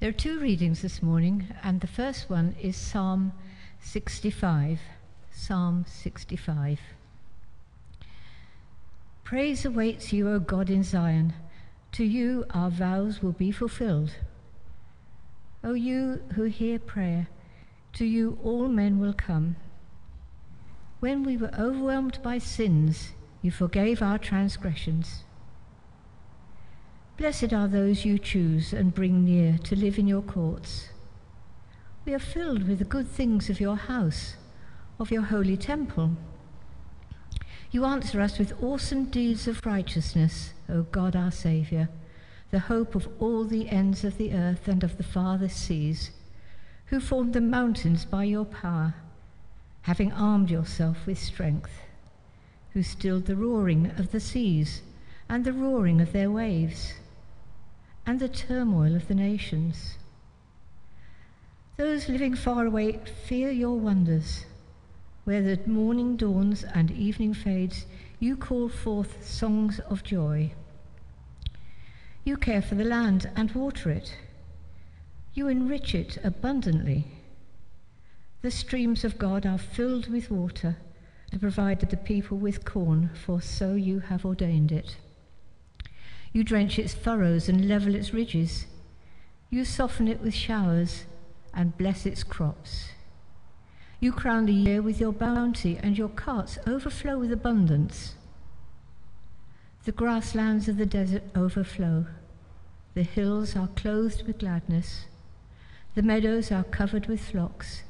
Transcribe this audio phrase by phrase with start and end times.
[0.00, 3.34] There are two readings this morning, and the first one is Psalm
[3.80, 4.80] 65.
[5.30, 6.80] Psalm 65.
[9.24, 11.34] Praise awaits you, O God in Zion.
[11.92, 14.12] To you our vows will be fulfilled.
[15.62, 17.28] O you who hear prayer,
[17.92, 19.56] to you all men will come.
[21.00, 23.10] When we were overwhelmed by sins,
[23.42, 25.24] you forgave our transgressions.
[27.20, 30.88] Blessed are those you choose and bring near to live in your courts.
[32.06, 34.36] We are filled with the good things of your house,
[34.98, 36.12] of your holy temple.
[37.70, 41.90] You answer us with awesome deeds of righteousness, O God our Saviour,
[42.50, 46.12] the hope of all the ends of the earth and of the farthest seas,
[46.86, 48.94] who formed the mountains by your power,
[49.82, 51.82] having armed yourself with strength,
[52.72, 54.80] who stilled the roaring of the seas
[55.28, 56.94] and the roaring of their waves
[58.10, 59.96] and the turmoil of the nations.
[61.76, 64.46] Those living far away fear your wonders.
[65.22, 67.86] Where the morning dawns and evening fades,
[68.18, 70.50] you call forth songs of joy.
[72.24, 74.16] You care for the land and water it.
[75.32, 77.06] You enrich it abundantly.
[78.42, 80.78] The streams of God are filled with water
[81.30, 84.96] to provide the people with corn, for so you have ordained it.
[86.32, 88.66] You drench its furrows and level its ridges.
[89.50, 91.04] You soften it with showers
[91.52, 92.90] and bless its crops.
[93.98, 98.14] You crown the year with your bounty, and your carts overflow with abundance.
[99.84, 102.06] The grasslands of the desert overflow.
[102.94, 105.04] The hills are clothed with gladness.
[105.94, 107.82] The meadows are covered with flocks,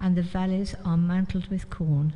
[0.00, 2.12] and the valleys are mantled with corn.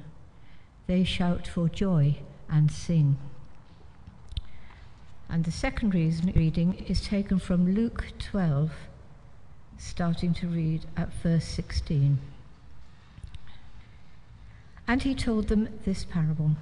[0.86, 3.16] They shout for joy and sing.
[5.30, 8.72] And the second reason, reading is taken from Luke 12,
[9.78, 12.18] starting to read at verse 16.
[14.88, 16.56] And he told them this parable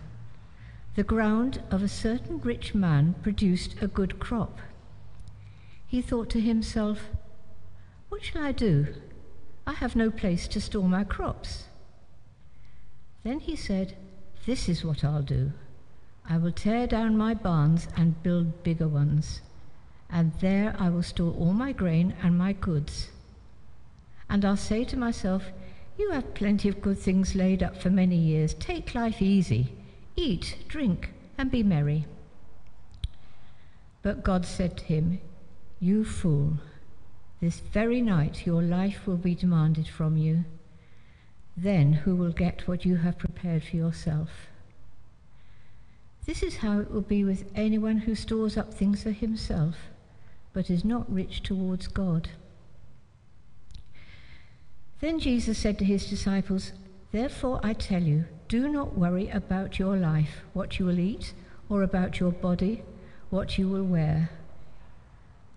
[0.97, 4.59] The ground of a certain rich man produced a good crop.
[5.87, 7.07] He thought to himself,
[8.11, 8.89] What shall I do?
[9.67, 11.65] I have no place to store my crops.
[13.23, 13.97] Then he said,
[14.45, 15.53] This is what I'll do.
[16.31, 19.41] I will tear down my barns and build bigger ones,
[20.11, 23.09] and there I will store all my grain and my goods.
[24.29, 25.45] And I'll say to myself,
[25.97, 28.53] You have plenty of good things laid up for many years.
[28.53, 29.73] Take life easy.
[30.17, 32.05] Eat, drink, and be merry.
[34.03, 35.21] But God said to him,
[35.81, 36.59] You fool,
[37.41, 40.45] this very night your life will be demanded from you.
[41.57, 44.48] Then who will get what you have prepared for yourself?
[46.29, 49.77] This is how it will be with anyone who stores up things for himself,
[50.53, 52.29] but is not rich towards God.
[55.01, 56.73] Then Jesus said to his disciples,
[57.13, 61.33] Therefore I tell you, do not worry about your life, what you will eat,
[61.71, 62.83] or about your body,
[63.31, 64.29] what you will wear.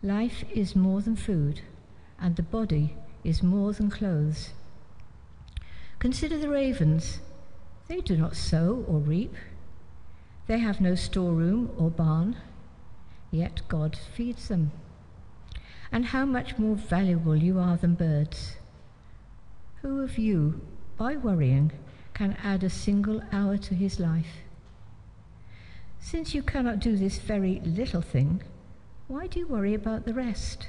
[0.02, 1.60] Life is more than food,
[2.18, 2.96] and the body
[3.26, 4.52] is more than clothes.
[6.00, 7.20] Consider the ravens.
[7.90, 9.36] They do not sow or reap
[10.48, 12.38] they have no storeroom or barn,
[13.32, 14.72] yet God feeds them.
[15.92, 18.58] And how much more valuable you are than birds.
[19.82, 20.62] Who of you,
[20.98, 21.72] by worrying,
[22.14, 24.44] can add a single hour to his life?
[26.00, 28.44] Since you cannot do this very little thing,
[29.08, 30.68] why do you worry about the rest?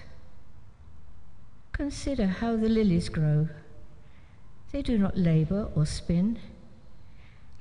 [1.73, 3.49] Consider how the lilies grow.
[4.73, 6.39] They do not labor or spin.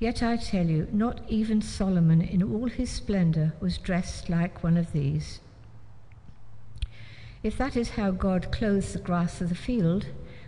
[0.02, 4.76] Yet I tell you, not even Solomon in all his splendor was dressed like one
[4.76, 5.38] of these.
[7.44, 10.06] If that is how God clothes the grass of the field,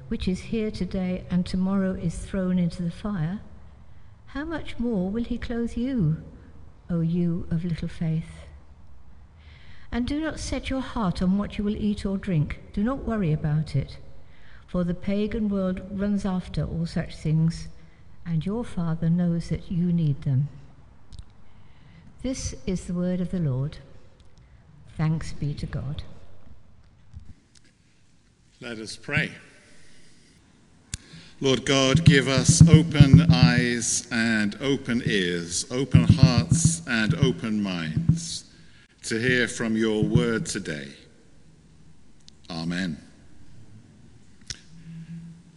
[0.08, 3.42] which is here today and tomorrow is thrown into the fire,
[4.26, 6.16] how much more will he clothe you,
[6.90, 8.46] O you of little faith?
[9.92, 12.58] And do not set your heart on what you will eat or drink.
[12.72, 13.98] Do not worry about it,
[14.66, 17.68] for the pagan world runs after all such things
[18.26, 20.48] and your Father knows that you need them.
[22.22, 23.78] This is the word of the Lord.
[24.96, 26.02] Thanks be to God.
[28.60, 29.32] Let us pray.
[31.40, 38.44] Lord God, give us open eyes and open ears, open hearts and open minds
[39.02, 40.88] to hear from your word today.
[42.48, 43.03] Amen.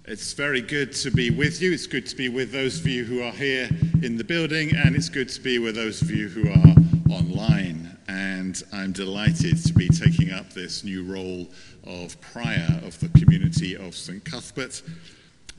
[0.10, 1.74] It's very good to be with you.
[1.74, 3.68] It's good to be with those of you who are here
[4.02, 7.98] in the building, and it's good to be with those of you who are online.
[8.08, 11.50] And I'm delighted to be taking up this new role
[11.86, 14.24] of prior of the community of St.
[14.24, 14.82] Cuthbert,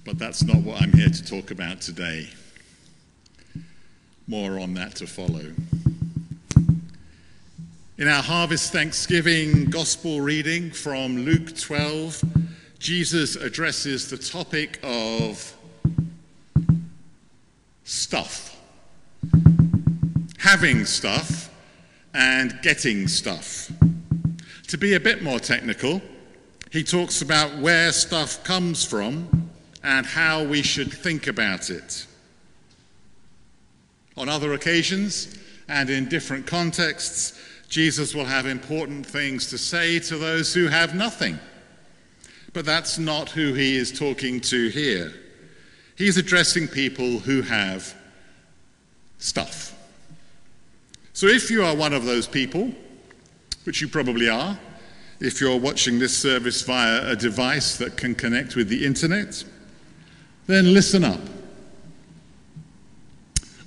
[0.06, 2.30] but that's not what I'm here to talk about today.
[4.26, 5.44] More on that to follow.
[7.98, 12.47] In our Harvest Thanksgiving Gospel reading from Luke 12,
[12.78, 15.54] Jesus addresses the topic of
[17.82, 18.56] stuff,
[20.38, 21.50] having stuff,
[22.14, 23.70] and getting stuff.
[24.68, 26.00] To be a bit more technical,
[26.70, 29.50] he talks about where stuff comes from
[29.82, 32.06] and how we should think about it.
[34.16, 35.36] On other occasions
[35.68, 40.94] and in different contexts, Jesus will have important things to say to those who have
[40.94, 41.38] nothing.
[42.58, 45.12] But that's not who he is talking to here.
[45.96, 47.94] He's addressing people who have
[49.18, 49.78] stuff.
[51.12, 52.72] So if you are one of those people,
[53.62, 54.58] which you probably are,
[55.20, 59.44] if you're watching this service via a device that can connect with the internet,
[60.48, 61.20] then listen up.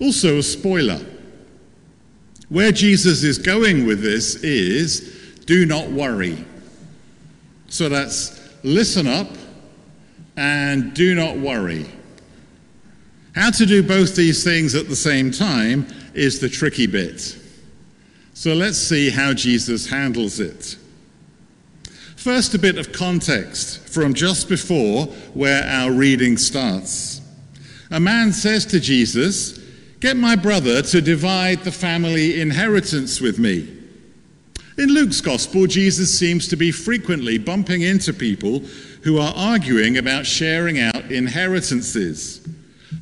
[0.02, 1.00] Also, a spoiler.
[2.50, 6.44] Where Jesus is going with this is do not worry.
[7.70, 9.28] So that's listen up
[10.38, 11.86] and do not worry.
[13.34, 17.38] How to do both these things at the same time is the tricky bit.
[18.34, 20.78] So let's see how Jesus handles it.
[22.16, 27.22] First, a bit of context from just before where our reading starts.
[27.90, 29.60] A man says to Jesus,
[30.00, 33.81] Get my brother to divide the family inheritance with me.
[34.82, 38.62] In Luke's Gospel, Jesus seems to be frequently bumping into people
[39.04, 42.50] who are arguing about sharing out inheritances.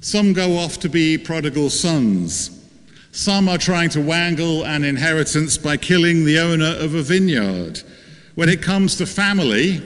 [0.01, 2.69] Some go off to be prodigal sons.
[3.13, 7.81] Some are trying to wangle an inheritance by killing the owner of a vineyard.
[8.35, 9.81] When it comes to family,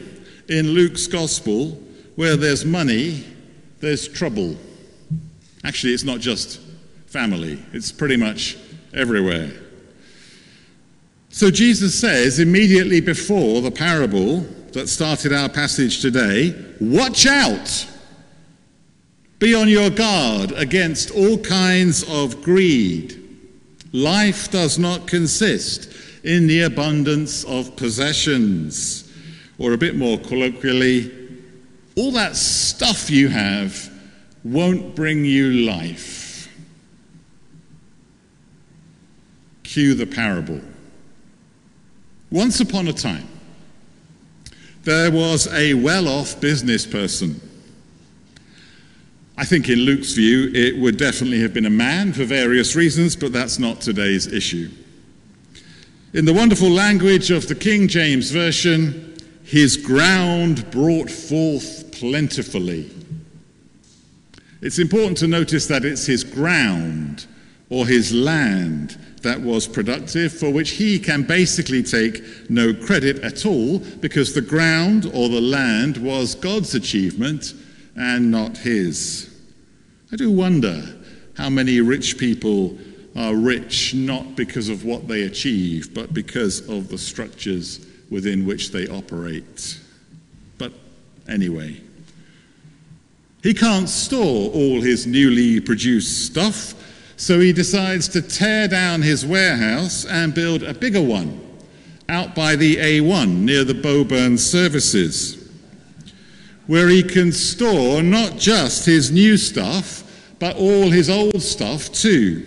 [0.49, 1.79] in Luke's gospel,
[2.15, 3.23] where there's money,
[3.81, 4.55] there's trouble.
[5.63, 6.59] Actually, it's not just
[7.05, 8.57] family, it's pretty much
[8.95, 9.62] everywhere.
[11.33, 14.41] So Jesus says immediately before the parable
[14.73, 17.87] that started our passage today watch out!
[19.39, 23.19] Be on your guard against all kinds of greed.
[23.93, 25.91] Life does not consist
[26.23, 29.11] in the abundance of possessions.
[29.57, 31.11] Or a bit more colloquially,
[31.95, 33.91] all that stuff you have
[34.43, 36.47] won't bring you life.
[39.63, 40.61] Cue the parable.
[42.33, 43.27] Once upon a time,
[44.85, 47.39] there was a well off business person.
[49.37, 53.15] I think, in Luke's view, it would definitely have been a man for various reasons,
[53.15, 54.71] but that's not today's issue.
[56.15, 62.89] In the wonderful language of the King James Version, his ground brought forth plentifully.
[64.59, 67.27] It's important to notice that it's his ground
[67.73, 73.47] or his land that was productive, for which he can basically take no credit at
[73.47, 77.55] all, because the ground or the land was God's achievement
[77.95, 79.35] and not his.
[80.11, 80.83] I do wonder
[81.35, 82.77] how many rich people
[83.15, 88.69] are rich not because of what they achieve, but because of the structures within which
[88.69, 89.79] they operate.
[90.59, 90.73] But
[91.27, 91.81] anyway,
[93.41, 96.75] he can't store all his newly produced stuff,
[97.23, 101.39] so he decides to tear down his warehouse and build a bigger one
[102.09, 105.49] out by the A1 near the Bowburn services,
[106.67, 110.03] where he can store not just his new stuff,
[110.37, 112.43] but all his old stuff too.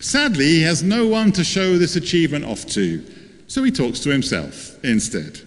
[0.00, 3.04] Sadly, he has no one to show this achievement off to,
[3.48, 5.42] so he talks to himself instead.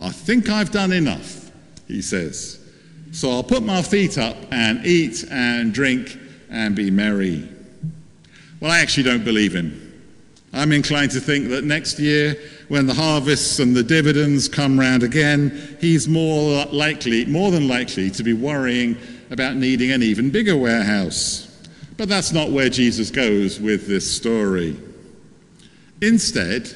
[0.00, 1.50] I think I've done enough,
[1.88, 2.58] he says.
[3.12, 6.18] So I'll put my feet up and eat and drink
[6.50, 7.48] and be merry.
[8.60, 9.84] Well, I actually don't believe him.
[10.52, 12.36] I'm inclined to think that next year,
[12.68, 18.10] when the harvests and the dividends come round again, he's more likely, more than likely,
[18.10, 18.96] to be worrying
[19.30, 21.44] about needing an even bigger warehouse.
[21.96, 24.76] But that's not where Jesus goes with this story.
[26.00, 26.70] Instead,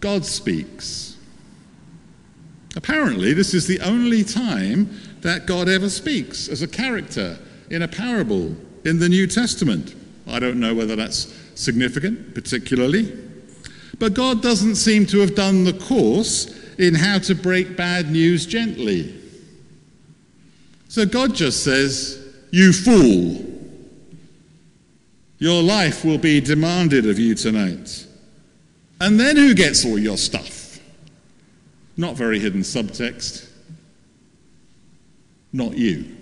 [0.00, 1.16] God speaks.
[2.76, 7.38] Apparently, this is the only time that God ever speaks as a character
[7.70, 8.54] in a parable
[8.84, 9.94] in the New Testament.
[10.26, 13.12] I don't know whether that's significant, particularly.
[13.98, 18.46] But God doesn't seem to have done the course in how to break bad news
[18.46, 19.14] gently.
[20.88, 22.18] So God just says,
[22.50, 23.48] You fool.
[25.38, 28.06] Your life will be demanded of you tonight.
[29.00, 30.78] And then who gets all your stuff?
[31.96, 33.48] Not very hidden subtext.
[35.52, 36.16] Not you.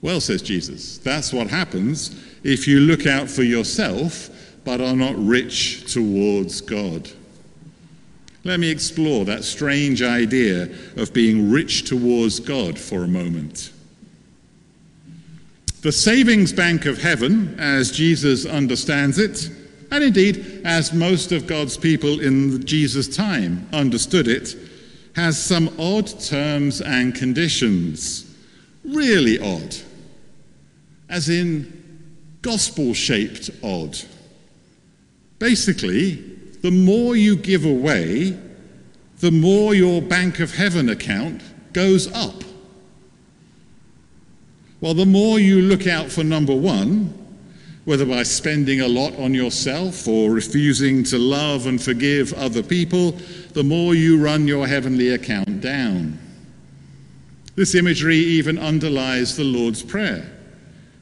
[0.00, 2.14] Well, says Jesus, that's what happens
[2.44, 4.30] if you look out for yourself
[4.64, 7.10] but are not rich towards God.
[8.44, 13.72] Let me explore that strange idea of being rich towards God for a moment.
[15.80, 19.50] The savings bank of heaven, as Jesus understands it,
[19.90, 24.54] and indeed as most of God's people in Jesus' time understood it,
[25.16, 28.36] has some odd terms and conditions.
[28.84, 29.76] Really odd.
[31.08, 31.72] As in
[32.42, 33.98] gospel shaped odd.
[35.38, 36.14] Basically,
[36.62, 38.38] the more you give away,
[39.20, 42.44] the more your Bank of Heaven account goes up.
[44.80, 47.14] Well, the more you look out for number one,
[47.84, 53.12] whether by spending a lot on yourself or refusing to love and forgive other people,
[53.54, 56.18] the more you run your heavenly account down.
[57.56, 60.30] This imagery even underlies the Lord's Prayer,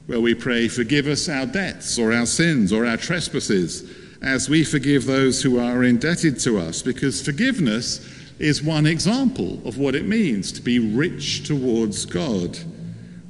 [0.07, 3.91] where we pray, Forgive us our debts or our sins or our trespasses
[4.23, 8.01] as we forgive those who are indebted to us, because forgiveness
[8.39, 12.59] is one example of what it means to be rich towards God.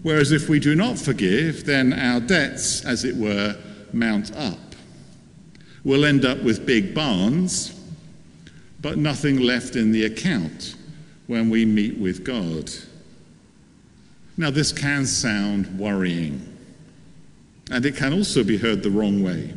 [0.02, 3.56] Whereas if we do not forgive, then our debts, as it were,
[3.92, 4.58] mount up.
[5.84, 7.72] We'll end up with big barns,
[8.80, 10.76] but nothing left in the account
[11.26, 12.70] when we meet with God.
[14.36, 16.55] Now, this can sound worrying,
[17.70, 19.52] and it can also be heard the wrong way.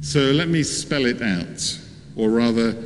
[0.00, 1.80] So let me spell it out,
[2.16, 2.76] or rather,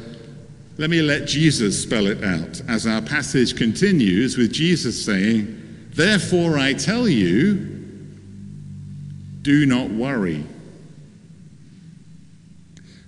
[0.79, 5.57] let me let Jesus spell it out as our passage continues with Jesus saying,
[5.91, 7.55] Therefore I tell you,
[9.43, 10.45] do not worry.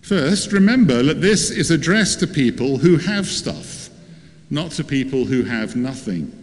[0.03, 3.91] First, remember that this is addressed to people who have stuff,
[4.51, 6.40] not to people who have nothing.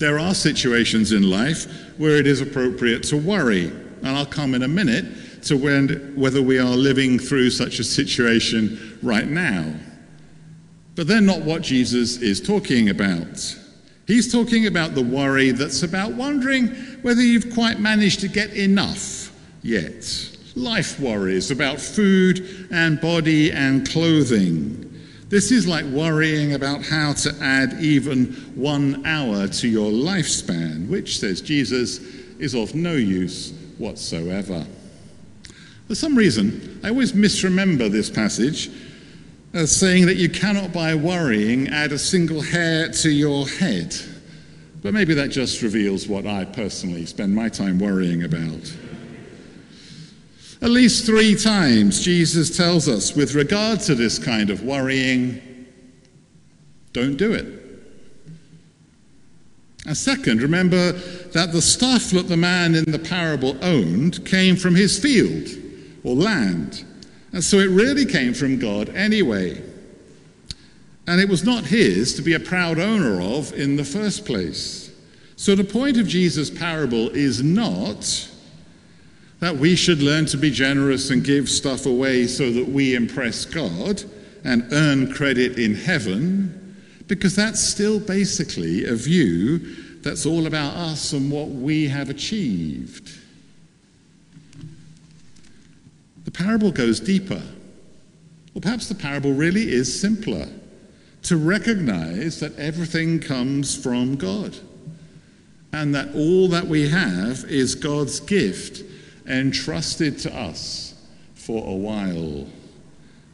[0.00, 1.66] There are situations in life
[1.98, 6.40] where it is appropriate to worry, and I'll come in a minute to when, whether
[6.40, 9.74] we are living through such a situation right now.
[10.96, 13.56] But they're not what Jesus is talking about.
[14.06, 16.68] He's talking about the worry that's about wondering
[17.02, 19.30] whether you've quite managed to get enough
[19.62, 20.02] yet.
[20.56, 24.89] Life worries about food and body and clothing.
[25.30, 31.20] This is like worrying about how to add even one hour to your lifespan, which,
[31.20, 31.98] says Jesus,
[32.40, 34.66] is of no use whatsoever.
[35.86, 38.70] For some reason, I always misremember this passage
[39.52, 43.94] as saying that you cannot, by worrying, add a single hair to your head.
[44.82, 48.76] But maybe that just reveals what I personally spend my time worrying about.
[50.62, 55.40] At least three times, Jesus tells us, with regard to this kind of worrying,
[56.92, 57.46] don't do it.
[59.86, 64.74] And second, remember that the stuff that the man in the parable owned came from
[64.74, 65.48] his field
[66.04, 66.84] or land.
[67.32, 69.62] And so it really came from God anyway.
[71.06, 74.92] And it was not his to be a proud owner of in the first place.
[75.36, 78.29] So the point of Jesus' parable is not
[79.40, 83.44] that we should learn to be generous and give stuff away so that we impress
[83.44, 84.02] God
[84.44, 89.58] and earn credit in heaven, because that's still basically a view
[90.02, 93.18] that's all about us and what we have achieved.
[96.24, 97.42] The parable goes deeper.
[98.54, 100.46] Or perhaps the parable really is simpler
[101.22, 104.56] to recognize that everything comes from God
[105.72, 108.82] and that all that we have is God's gift
[109.30, 110.94] entrusted to us
[111.34, 112.46] for a while.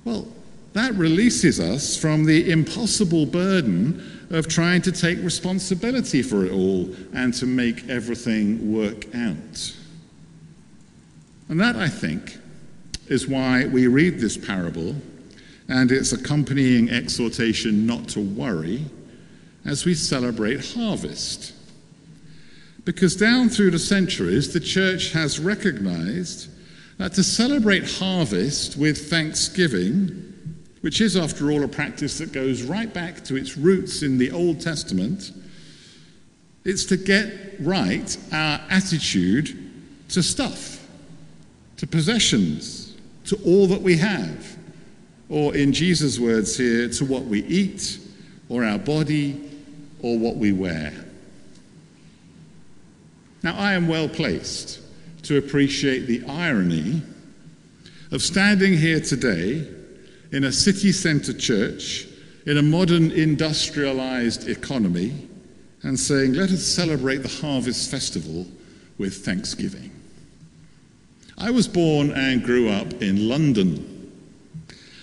[0.05, 0.29] Well,
[0.75, 6.95] that releases us from the impossible burden of trying to take responsibility for it all
[7.15, 9.75] and to make everything work out.
[11.49, 12.37] And that, I think,
[13.09, 14.95] is why we read this parable
[15.69, 18.85] and its accompanying exhortation not to worry
[19.65, 21.53] as we celebrate harvest.
[22.87, 26.49] Because down through the centuries, the church has recognized
[26.99, 30.33] that to celebrate harvest with thanksgiving,
[30.83, 34.31] which is, after all, a practice that goes right back to its roots in the
[34.31, 35.33] Old Testament,
[36.65, 39.73] it's to get right our attitude
[40.11, 40.87] to stuff,
[41.79, 44.57] to possessions, to all that we have,
[45.29, 47.99] or in Jesus' words here, to what we eat,
[48.49, 49.43] or our body,
[50.03, 51.06] or what we wear.
[53.47, 54.81] Now, I am well placed
[55.23, 57.01] to appreciate the irony
[58.11, 59.65] of standing here today
[60.33, 62.09] in a city centre church
[62.45, 65.29] in a modern industrialized economy
[65.85, 68.49] and saying, let us celebrate the Harvest Festival
[68.99, 69.93] with Thanksgiving.
[71.39, 74.11] I was born and grew up in London.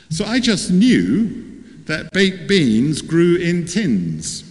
[0.09, 4.43] So I just knew that baked beans grew in tins,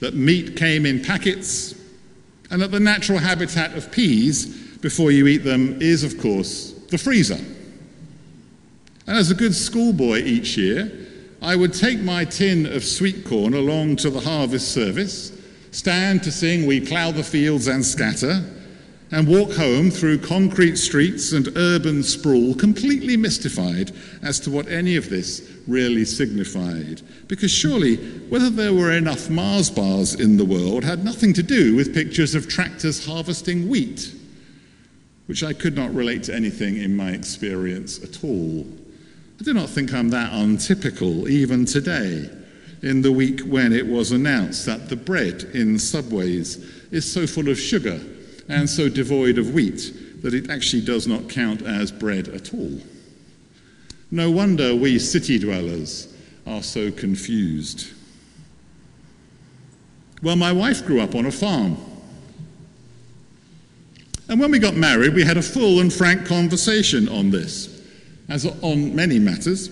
[0.00, 1.73] that meat came in packets,
[2.50, 4.46] and that the natural habitat of peas
[4.78, 7.38] before you eat them is, of course, the freezer.
[9.06, 10.90] And as a good schoolboy each year,
[11.42, 15.32] I would take my tin of sweet corn along to the harvest service,
[15.72, 18.42] stand to sing We Plough the Fields and Scatter,
[19.14, 23.92] and walk home through concrete streets and urban sprawl, completely mystified
[24.24, 27.00] as to what any of this really signified.
[27.28, 27.94] Because surely,
[28.28, 32.34] whether there were enough Mars bars in the world had nothing to do with pictures
[32.34, 34.12] of tractors harvesting wheat,
[35.26, 38.66] which I could not relate to anything in my experience at all.
[39.38, 42.28] I do not think I'm that untypical even today,
[42.82, 46.56] in the week when it was announced that the bread in Subways
[46.90, 48.00] is so full of sugar
[48.48, 52.80] and so devoid of wheat that it actually does not count as bread at all.
[54.10, 56.14] No wonder we city dwellers
[56.46, 57.92] are so confused.
[60.22, 61.76] Well, my wife grew up on a farm.
[64.28, 67.82] And when we got married, we had a full and frank conversation on this
[68.28, 69.68] as on many matters.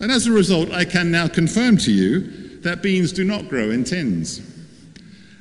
[0.00, 3.70] And as a result, I can now confirm to you that beans do not grow
[3.70, 4.40] in tins,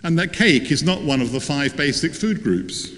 [0.04, 2.89] and that cake is not one of the five basic food groups,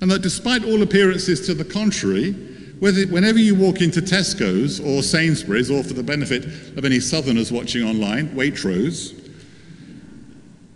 [0.00, 2.32] and that despite all appearances to the contrary,
[2.80, 6.44] whenever you walk into Tesco's or Sainsbury's, or for the benefit
[6.76, 9.16] of any southerners watching online, Waitrose,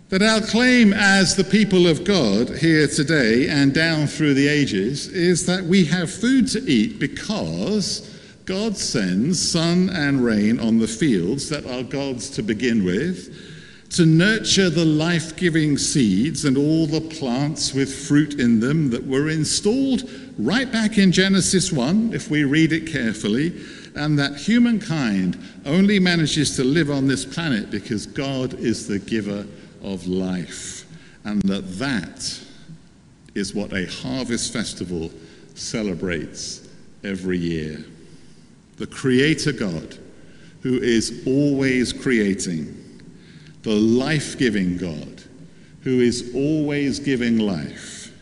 [0.09, 5.07] that our claim as the people of God here today and down through the ages
[5.07, 8.11] is that we have food to eat because
[8.45, 13.33] God sends sun and rain on the fields that are God's to begin with,
[13.95, 19.07] to nurture the life giving seeds and all the plants with fruit in them that
[19.07, 23.53] were installed right back in Genesis 1, if we read it carefully,
[23.95, 29.47] and that humankind only manages to live on this planet because God is the giver
[29.81, 30.85] of life,
[31.23, 32.39] and that that
[33.33, 35.09] is what a harvest festival
[35.53, 36.67] celebrates
[37.05, 37.85] every year.
[38.75, 39.97] The Creator God,
[40.63, 42.81] who is always creating,
[43.65, 45.23] the life giving God,
[45.81, 48.13] who is always giving life,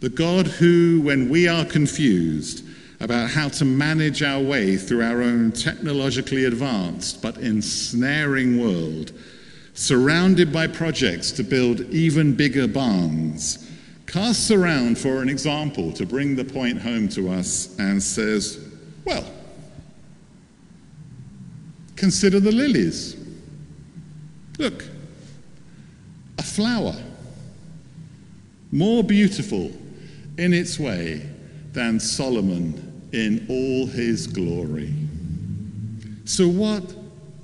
[0.00, 2.66] the God who, when we are confused
[2.98, 9.12] about how to manage our way through our own technologically advanced but ensnaring world,
[9.74, 13.70] surrounded by projects to build even bigger barns,
[14.08, 18.58] casts around for an example to bring the point home to us and says,
[19.04, 19.24] Well,
[21.94, 23.23] consider the lilies.
[24.58, 24.84] Look,
[26.38, 26.94] a flower,
[28.70, 29.72] more beautiful
[30.38, 31.28] in its way
[31.72, 34.92] than Solomon in all his glory.
[36.24, 36.94] So, what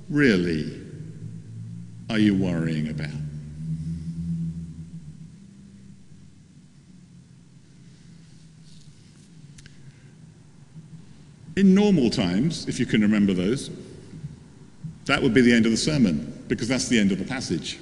[0.09, 0.81] really
[2.09, 3.09] are you worrying about?
[11.57, 13.69] In normal times, if you can remember those,
[15.05, 17.79] that would be the end of the sermon, because that's the end of the passage.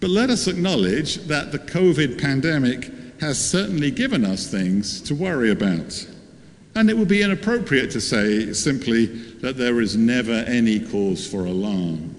[0.00, 5.50] But let us acknowledge that the COVID pandemic has certainly given us things to worry
[5.50, 6.08] about.
[6.74, 9.04] And it would be inappropriate to say simply
[9.42, 12.16] that there is never any cause for alarm.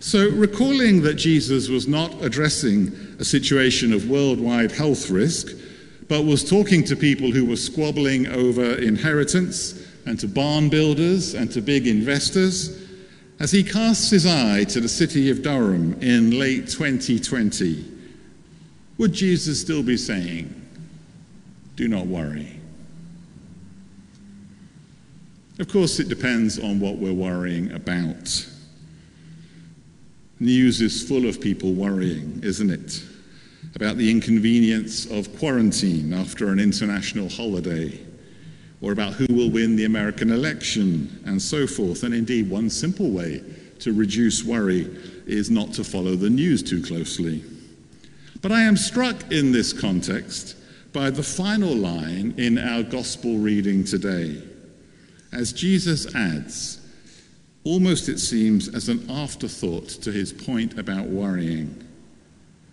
[0.00, 5.56] So, recalling that Jesus was not addressing a situation of worldwide health risk,
[6.08, 11.50] but was talking to people who were squabbling over inheritance and to barn builders and
[11.52, 12.87] to big investors,
[13.40, 17.84] as he casts his eye to the city of Durham in late 2020,
[18.98, 20.54] would Jesus still be saying,
[21.76, 22.58] Do not worry?
[25.60, 28.46] Of course, it depends on what we're worrying about.
[30.40, 33.02] News is full of people worrying, isn't it?
[33.74, 37.98] About the inconvenience of quarantine after an international holiday,
[38.80, 42.02] or about who will win the American election, and so forth.
[42.04, 43.42] And indeed, one simple way
[43.80, 44.88] to reduce worry
[45.26, 47.42] is not to follow the news too closely.
[48.40, 50.56] But I am struck in this context
[50.92, 54.42] by the final line in our gospel reading today,
[55.32, 56.80] as Jesus adds,
[57.64, 61.84] almost it seems as an afterthought to his point about worrying.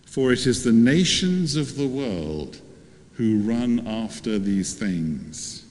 [0.05, 2.61] For it is the nations of the world
[3.13, 5.64] who run after these things.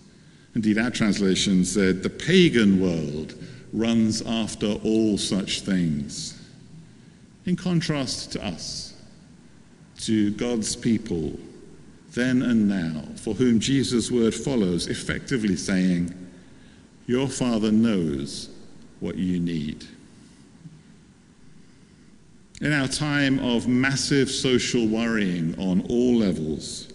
[0.55, 3.35] Indeed, our translation said, the pagan world
[3.73, 6.41] runs after all such things.
[7.45, 8.95] In contrast to us,
[10.03, 11.39] to God's people,
[12.13, 16.15] then and now, for whom Jesus' word follows, effectively saying,
[17.07, 18.51] Your Father knows
[19.01, 19.85] what you need.
[22.61, 26.94] In our time of massive social worrying on all levels,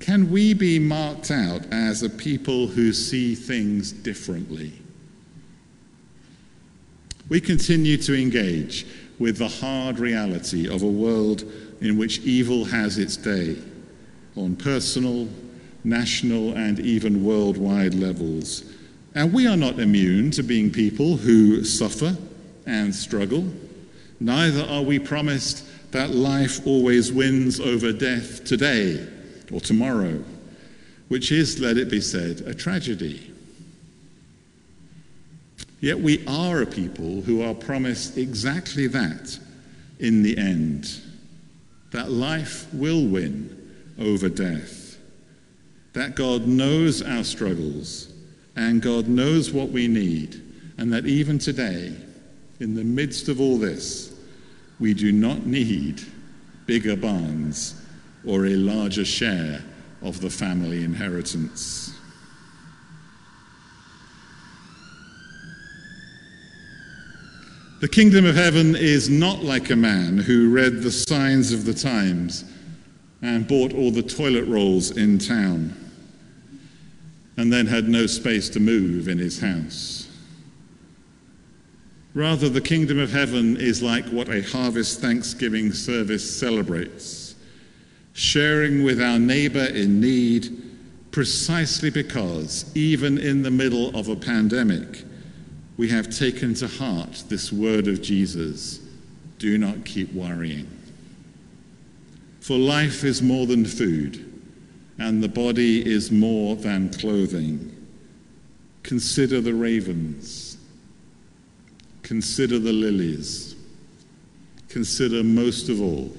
[0.00, 4.72] can we be marked out as a people who see things differently?
[7.28, 8.86] We continue to engage
[9.18, 11.42] with the hard reality of a world
[11.80, 13.56] in which evil has its day
[14.36, 15.28] on personal,
[15.84, 18.64] national, and even worldwide levels.
[19.14, 22.16] And we are not immune to being people who suffer
[22.66, 23.44] and struggle.
[24.20, 29.06] Neither are we promised that life always wins over death today
[29.52, 30.22] or tomorrow,
[31.08, 33.32] which is, let it be said, a tragedy.
[35.80, 39.38] Yet we are a people who are promised exactly that
[40.00, 41.00] in the end
[41.92, 43.54] that life will win
[43.98, 44.98] over death,
[45.94, 48.12] that God knows our struggles
[48.56, 50.42] and God knows what we need,
[50.78, 51.94] and that even today,
[52.60, 54.12] in the midst of all this,
[54.80, 56.02] we do not need
[56.66, 57.80] bigger barns
[58.26, 59.62] or a larger share
[60.02, 61.94] of the family inheritance.
[67.80, 71.74] The kingdom of heaven is not like a man who read the signs of the
[71.74, 72.44] times
[73.22, 75.74] and bought all the toilet rolls in town
[77.36, 80.08] and then had no space to move in his house.
[82.14, 87.27] Rather, the kingdom of heaven is like what a harvest thanksgiving service celebrates
[88.18, 90.48] sharing with our neighbor in need
[91.12, 95.04] precisely because, even in the middle of a pandemic,
[95.76, 98.80] we have taken to heart this word of Jesus
[99.38, 100.68] do not keep worrying.
[102.40, 104.42] For life is more than food,
[104.98, 107.72] and the body is more than clothing.
[108.82, 110.58] Consider the ravens,
[112.02, 113.54] consider the lilies,
[114.68, 116.12] consider most of all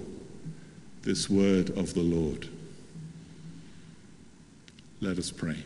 [1.09, 2.47] this word of the Lord.
[5.01, 5.57] Let us pray.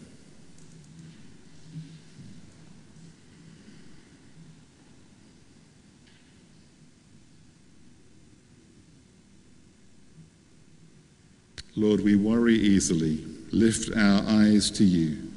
[11.76, 13.26] Lord, we worry easily.
[13.52, 15.30] Lift our eyes to you.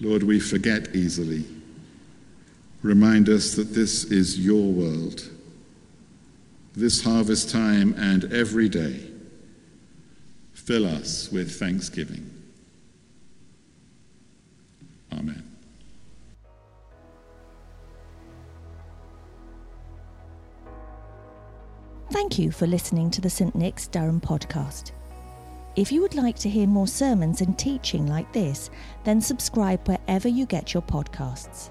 [0.00, 1.44] Lord, we forget easily.
[2.82, 5.30] Remind us that this is your world
[6.74, 9.00] this harvest time and every day.
[10.52, 12.30] Fill us with thanksgiving.
[15.12, 15.44] Amen.
[22.10, 23.54] Thank you for listening to the St.
[23.54, 24.92] Nick's Durham podcast.
[25.76, 28.70] If you would like to hear more sermons and teaching like this,
[29.02, 31.70] then subscribe wherever you get your podcasts.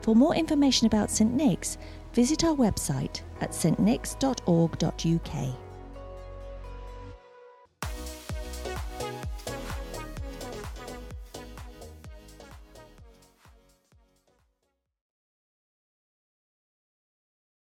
[0.00, 1.32] For more information about St.
[1.32, 1.76] Nick's,
[2.14, 5.63] visit our website at stnicks.org.uk.